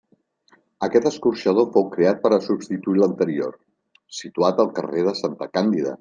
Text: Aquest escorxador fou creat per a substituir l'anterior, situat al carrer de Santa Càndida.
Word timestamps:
Aquest 0.85 1.03
escorxador 1.09 1.67
fou 1.75 1.85
creat 1.91 2.23
per 2.23 2.31
a 2.37 2.41
substituir 2.45 3.03
l'anterior, 3.03 3.53
situat 4.21 4.63
al 4.65 4.73
carrer 4.81 5.05
de 5.09 5.15
Santa 5.21 5.49
Càndida. 5.59 5.95